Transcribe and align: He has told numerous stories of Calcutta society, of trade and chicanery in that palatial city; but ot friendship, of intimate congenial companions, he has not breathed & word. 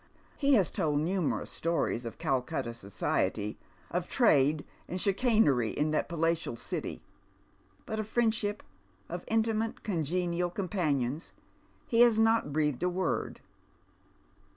He 0.35 0.55
has 0.55 0.71
told 0.71 0.97
numerous 1.01 1.51
stories 1.51 2.05
of 2.05 2.17
Calcutta 2.17 2.73
society, 2.73 3.59
of 3.91 4.07
trade 4.07 4.65
and 4.87 4.99
chicanery 4.99 5.69
in 5.69 5.91
that 5.91 6.09
palatial 6.09 6.55
city; 6.55 7.03
but 7.85 7.99
ot 7.99 8.07
friendship, 8.07 8.63
of 9.09 9.23
intimate 9.27 9.83
congenial 9.83 10.49
companions, 10.49 11.33
he 11.85 11.99
has 12.01 12.17
not 12.17 12.51
breathed 12.51 12.81
& 12.83 12.83
word. 12.83 13.41